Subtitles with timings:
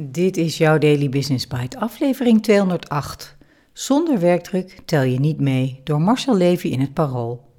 [0.00, 3.36] Dit is jouw Daily Business Bite, aflevering 208.
[3.72, 7.52] Zonder werkdruk tel je niet mee, door Marcel Levy in het Parool.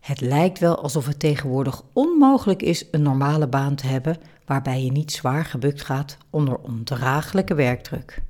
[0.00, 4.16] Het lijkt wel alsof het tegenwoordig onmogelijk is een normale baan te hebben
[4.46, 8.22] waarbij je niet zwaar gebukt gaat onder ondraaglijke werkdruk.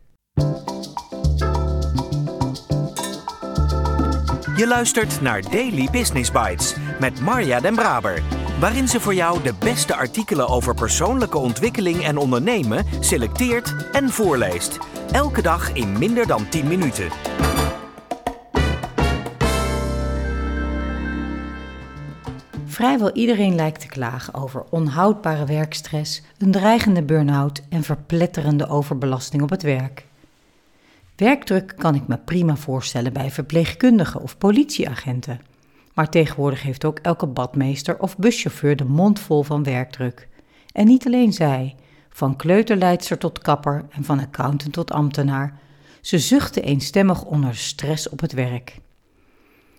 [4.57, 9.55] Je luistert naar Daily Business Bites met Marja Den Braber waarin ze voor jou de
[9.59, 14.79] beste artikelen over persoonlijke ontwikkeling en ondernemen selecteert en voorleest.
[15.11, 17.09] Elke dag in minder dan 10 minuten.
[22.65, 29.51] Vrijwel iedereen lijkt te klagen over onhoudbare werkstress, een dreigende burn-out en verpletterende overbelasting op
[29.51, 30.07] het werk.
[31.17, 35.52] Werkdruk kan ik me prima voorstellen bij verpleegkundigen of politieagenten.
[35.93, 40.29] Maar tegenwoordig heeft ook elke badmeester of buschauffeur de mond vol van werkdruk.
[40.73, 41.75] En niet alleen zij,
[42.09, 45.59] van kleuterleidster tot kapper en van accountant tot ambtenaar.
[46.01, 48.81] Ze zuchten eenstemmig onder stress op het werk.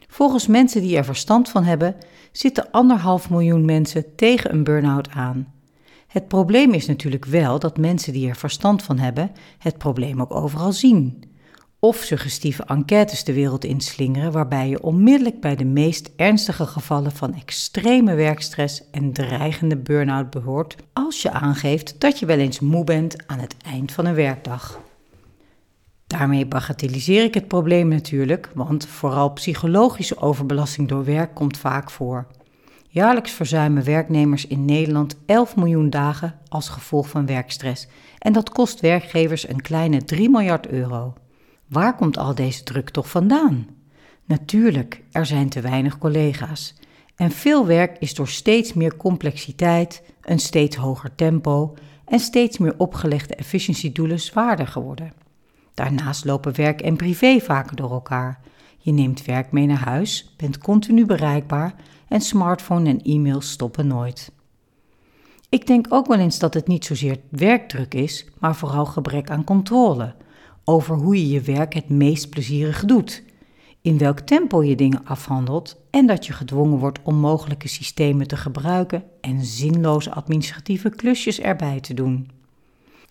[0.07, 1.95] Volgens mensen die er verstand van hebben,
[2.31, 5.53] zitten anderhalf miljoen mensen tegen een burn-out aan.
[6.07, 10.33] Het probleem is natuurlijk wel dat mensen die er verstand van hebben, het probleem ook
[10.33, 11.23] overal zien
[11.83, 17.33] of suggestieve enquêtes de wereld inslingeren, waarbij je onmiddellijk bij de meest ernstige gevallen van
[17.33, 23.27] extreme werkstress en dreigende burn-out behoort, als je aangeeft dat je wel eens moe bent
[23.27, 24.79] aan het eind van een werkdag.
[26.07, 32.27] Daarmee bagatelliseer ik het probleem natuurlijk, want vooral psychologische overbelasting door werk komt vaak voor.
[32.87, 37.87] Jaarlijks verzuimen werknemers in Nederland 11 miljoen dagen als gevolg van werkstress
[38.19, 41.13] en dat kost werkgevers een kleine 3 miljard euro.
[41.73, 43.67] Waar komt al deze druk toch vandaan?
[44.25, 46.75] Natuurlijk, er zijn te weinig collega's.
[47.15, 51.73] En veel werk is door steeds meer complexiteit, een steeds hoger tempo
[52.05, 55.13] en steeds meer opgelegde efficiëntiedoelen zwaarder geworden.
[55.73, 58.39] Daarnaast lopen werk en privé vaker door elkaar.
[58.77, 61.75] Je neemt werk mee naar huis, bent continu bereikbaar
[62.07, 64.31] en smartphone en e-mail stoppen nooit.
[65.49, 69.43] Ik denk ook wel eens dat het niet zozeer werkdruk is, maar vooral gebrek aan
[69.43, 70.15] controle
[70.63, 73.23] over hoe je je werk het meest plezierig doet,
[73.81, 78.37] in welk tempo je dingen afhandelt en dat je gedwongen wordt om mogelijke systemen te
[78.37, 82.29] gebruiken en zinloze administratieve klusjes erbij te doen.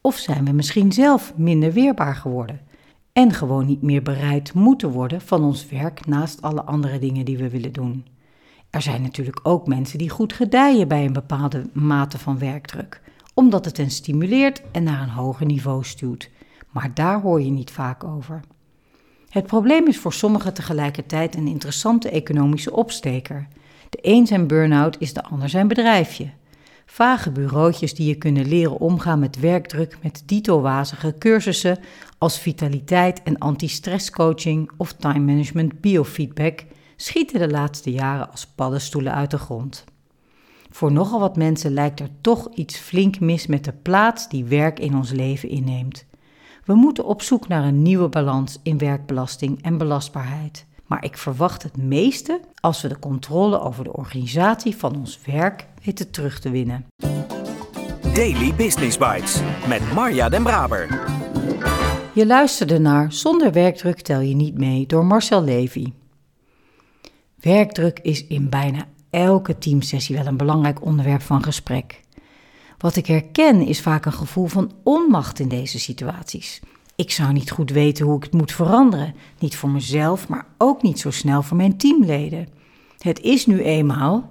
[0.00, 2.60] Of zijn we misschien zelf minder weerbaar geworden
[3.12, 7.36] en gewoon niet meer bereid moeten worden van ons werk naast alle andere dingen die
[7.38, 8.04] we willen doen?
[8.70, 13.00] Er zijn natuurlijk ook mensen die goed gedijen bij een bepaalde mate van werkdruk,
[13.34, 16.30] omdat het hen stimuleert en naar een hoger niveau stuwt
[16.72, 18.41] maar daar hoor je niet vaak over.
[19.28, 23.49] Het probleem is voor sommigen tegelijkertijd een interessante economische opsteker.
[23.91, 26.31] De een zijn burn-out is de ander zijn bedrijfje.
[26.87, 31.78] Vage bureautjes die je kunnen leren omgaan met werkdruk met dito-wazige cursussen
[32.19, 36.65] als vitaliteit en anti-stresscoaching of time management biofeedback
[36.97, 39.84] schieten de laatste jaren als paddenstoelen uit de grond.
[40.71, 44.81] Voor nogal wat mensen lijkt er toch iets flink mis met de plaats die werk
[44.81, 46.04] in ons leven inneemt.
[46.64, 50.66] We moeten op zoek naar een nieuwe balans in werkbelasting en belastbaarheid.
[50.86, 55.66] Maar ik verwacht het meeste als we de controle over de organisatie van ons werk
[55.84, 56.86] weten terug te winnen.
[58.14, 61.10] Daily Business Bites met Marja Den Braber.
[62.14, 65.92] Je luisterde naar Zonder werkdruk tel je niet mee door Marcel Levy.
[67.40, 72.00] Werkdruk is in bijna elke teamsessie wel een belangrijk onderwerp van gesprek.
[72.82, 76.60] Wat ik herken is vaak een gevoel van onmacht in deze situaties.
[76.97, 79.15] Ik zou niet goed weten hoe ik het moet veranderen.
[79.38, 82.48] Niet voor mezelf, maar ook niet zo snel voor mijn teamleden.
[82.98, 84.31] Het is nu eenmaal.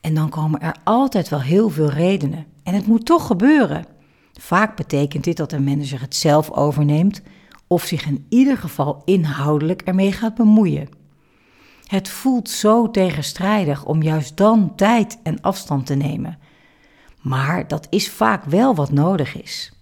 [0.00, 2.46] En dan komen er altijd wel heel veel redenen.
[2.62, 3.84] En het moet toch gebeuren.
[4.32, 7.22] Vaak betekent dit dat een manager het zelf overneemt
[7.66, 10.88] of zich in ieder geval inhoudelijk ermee gaat bemoeien.
[11.86, 16.38] Het voelt zo tegenstrijdig om juist dan tijd en afstand te nemen.
[17.24, 19.72] Maar dat is vaak wel wat nodig is.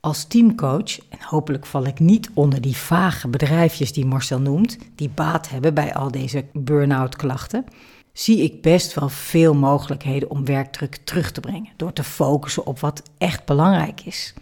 [0.00, 5.08] Als teamcoach, en hopelijk val ik niet onder die vage bedrijfjes die Marcel noemt, die
[5.08, 7.64] baat hebben bij al deze burn-out klachten,
[8.12, 12.80] zie ik best wel veel mogelijkheden om werkdruk terug te brengen door te focussen op
[12.80, 14.34] wat echt belangrijk is.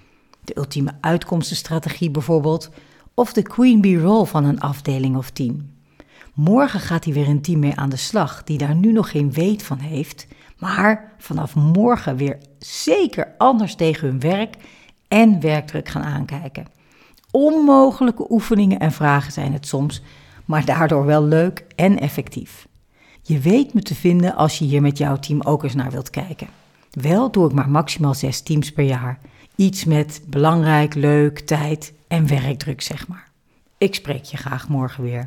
[0.44, 2.70] De ultieme uitkomstenstrategie bijvoorbeeld,
[3.14, 5.70] of de queen bee role van een afdeling of team.
[6.34, 9.32] Morgen gaat hij weer een team mee aan de slag die daar nu nog geen
[9.32, 10.26] weet van heeft,
[10.60, 14.56] maar vanaf morgen weer zeker anders tegen hun werk
[15.08, 16.66] en werkdruk gaan aankijken.
[17.30, 20.02] Onmogelijke oefeningen en vragen zijn het soms,
[20.44, 22.68] maar daardoor wel leuk en effectief.
[23.22, 26.10] Je weet me te vinden als je hier met jouw team ook eens naar wilt
[26.10, 26.48] kijken.
[26.90, 29.18] Wel doe ik maar maximaal zes teams per jaar.
[29.54, 33.28] Iets met belangrijk, leuk, tijd en werkdruk, zeg maar.
[33.78, 35.26] Ik spreek je graag morgen weer.